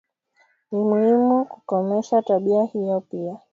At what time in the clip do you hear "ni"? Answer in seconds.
0.71-0.79